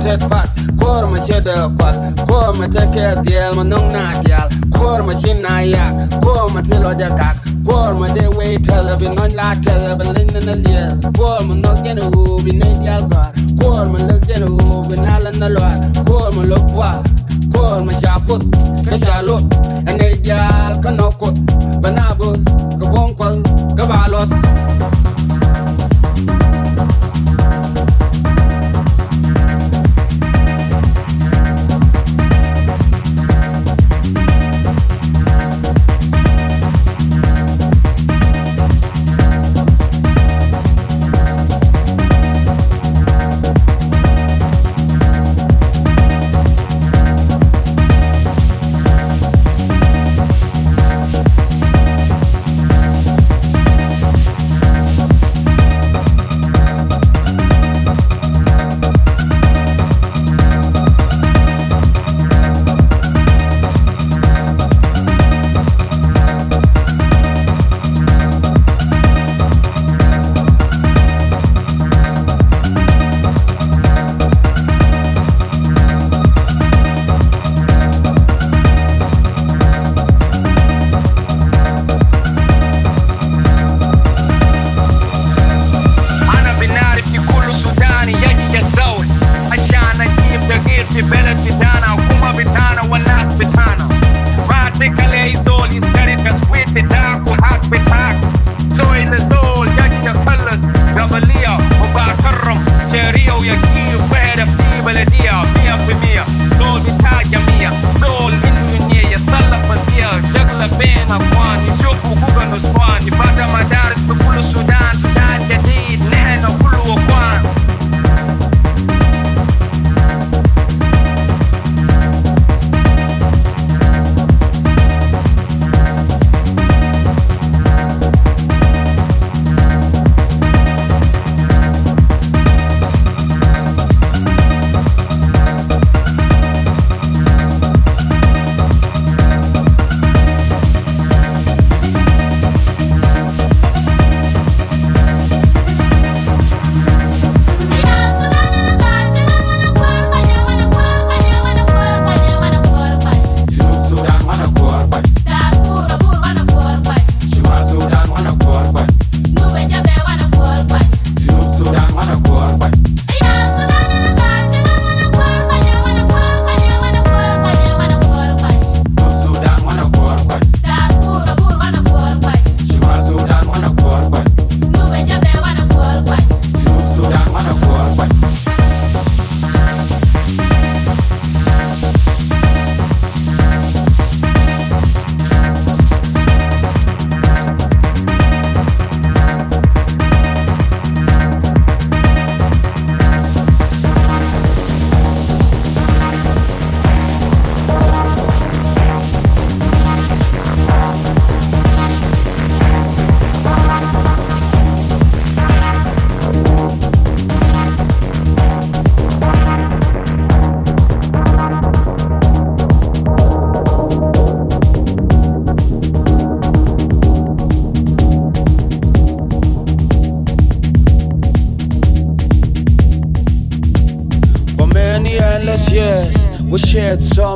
tet 0.00 0.20
pat 0.30 0.48
kor 0.80 1.02
ma 1.10 1.18
chede 1.26 1.54
kwal 1.76 1.94
kor 2.28 2.50
ma 2.58 2.66
teke 2.74 3.06
diel 3.24 3.52
ma 3.56 3.62
nong 3.62 3.88
na 3.92 4.02
dial 4.24 4.48
kor 4.76 5.02
ma 5.06 5.12
chin 5.20 5.42
na 5.42 5.60
ya 5.60 5.84
kor 6.24 6.48
ma 6.54 6.60
tilo 6.68 6.92
ja 7.00 7.08
kak 7.20 7.36
kor 7.66 7.92
ma 8.00 8.06
de 8.16 8.24
we 8.36 8.46
tele 8.66 8.94
bi 9.00 9.08
non 9.16 9.30
la 9.38 9.48
tele 9.64 9.92
bi 9.98 10.04
lin 10.16 10.28
na 10.48 10.54
lia 10.64 10.84
kor 11.18 11.40
ma 11.48 11.54
no 11.62 11.70
gen 11.84 11.98
u 12.00 12.38
bi 12.44 12.52
ne 12.60 12.68
dial 12.82 13.02
gar 13.12 13.30
kor 13.60 13.84
ma 13.92 13.98
lo 14.08 14.16
gen 14.28 14.42
u 14.48 14.82
bi 14.88 14.96
na 15.04 15.14
la 15.24 15.30
na 15.40 15.48
lo 15.56 15.62
kor 16.08 16.28
ma 16.36 16.42
lo 16.50 16.58
kwa 16.72 16.90
kor 17.54 17.78
ma 17.86 17.92
cha 18.02 18.14
put 18.26 18.42
ka 18.86 18.96
cha 19.04 19.16
lo 19.28 19.36
ene 19.90 20.08
dial 20.24 20.72
ka 20.82 20.90
no 20.98 21.10
ko 21.20 21.28
banabo 21.82 22.28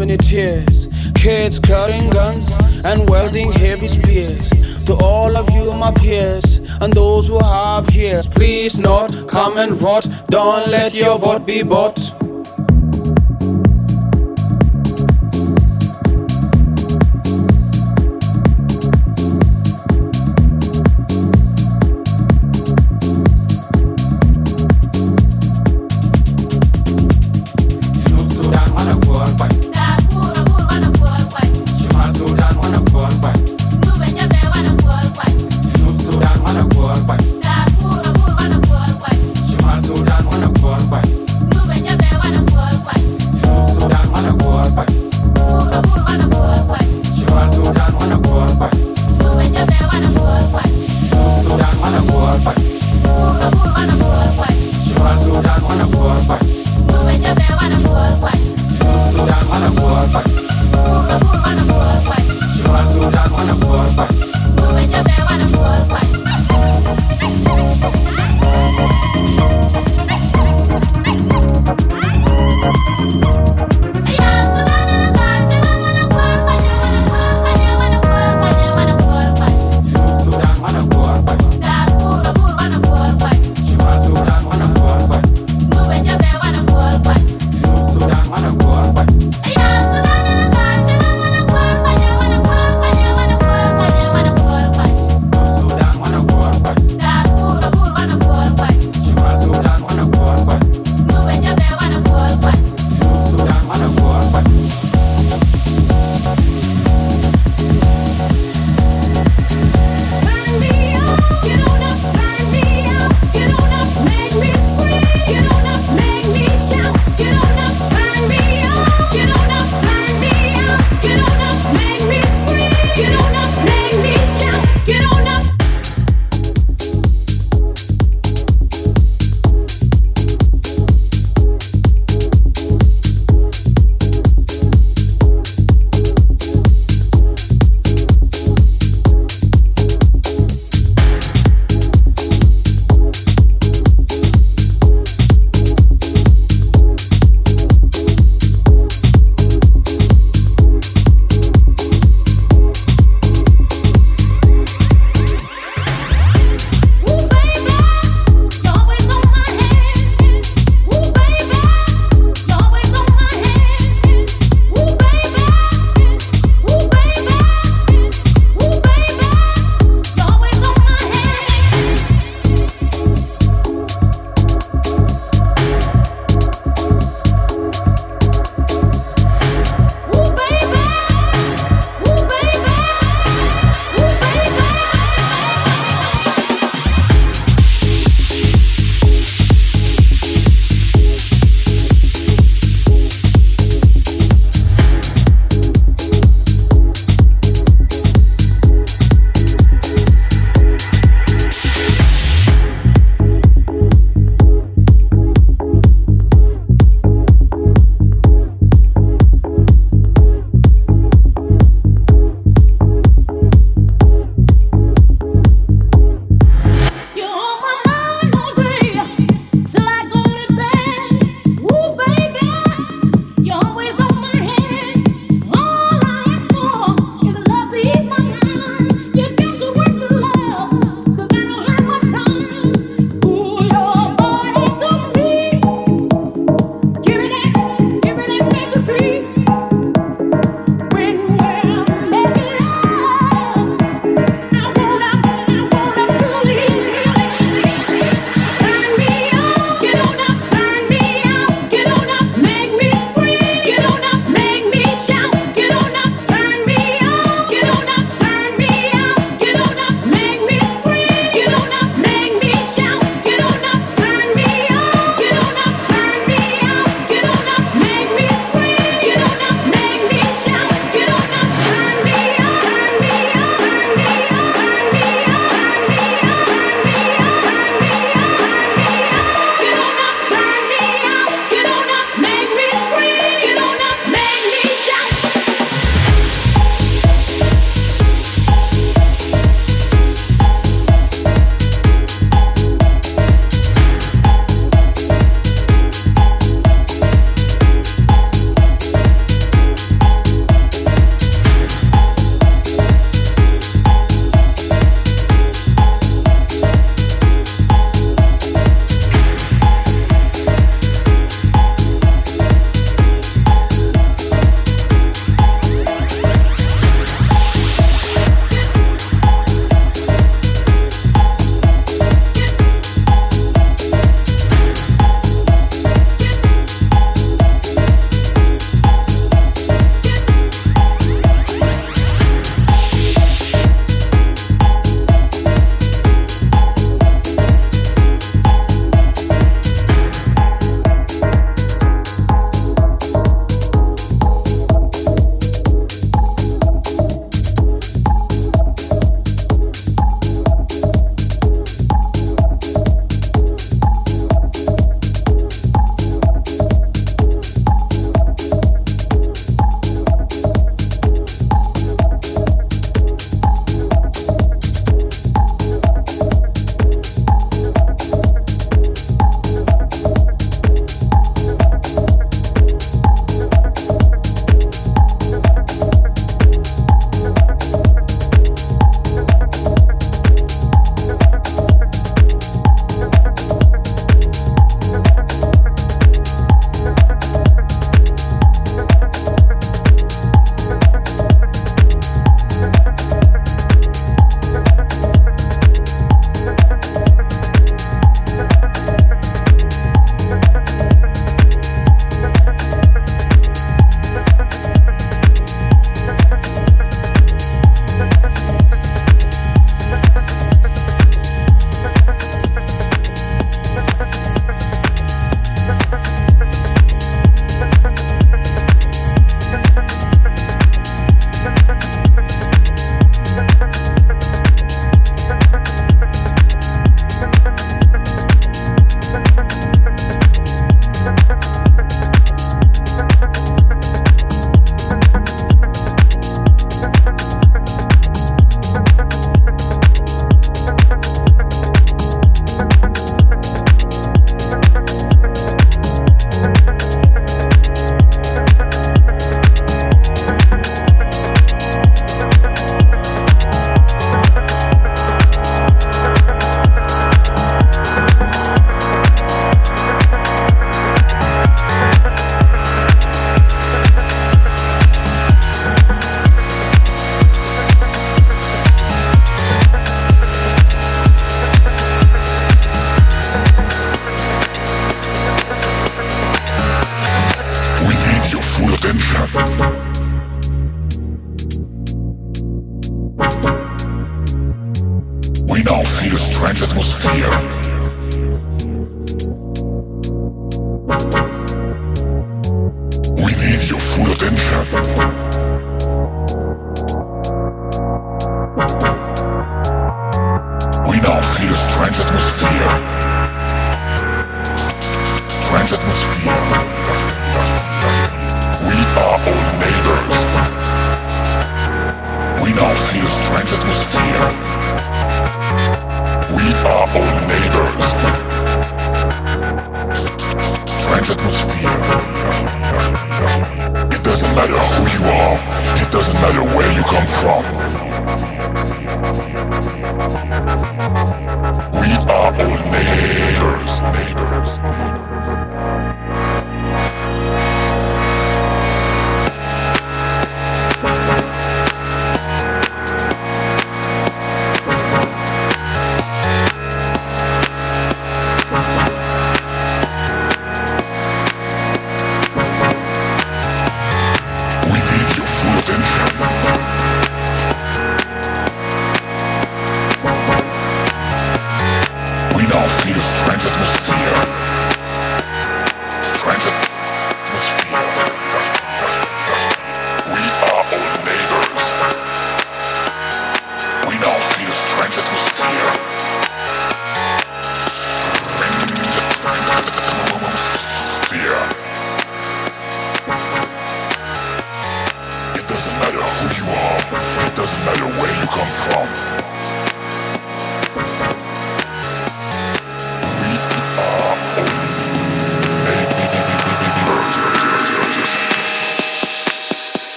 many 0.00 0.16
tears. 0.16 0.88
Kids 1.14 1.58
carrying 1.58 2.08
guns 2.08 2.56
and 2.86 3.08
wielding 3.08 3.52
heavy 3.52 3.86
spears. 3.86 4.48
To 4.86 4.94
all 4.94 5.36
of 5.36 5.48
you, 5.50 5.72
my 5.74 5.92
peers, 5.92 6.56
and 6.80 6.90
those 6.90 7.28
who 7.28 7.38
have 7.38 7.94
ears, 7.94 8.26
please 8.26 8.78
note, 8.78 9.28
come 9.28 9.58
and 9.58 9.72
vote. 9.72 10.08
Don't 10.28 10.68
let 10.68 10.94
your 10.94 11.18
vote 11.18 11.44
be 11.46 11.62
bought. 11.62 11.98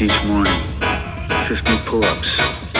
Each 0.00 0.24
morning, 0.24 0.58
50 1.46 1.76
pull-ups. 1.84 2.71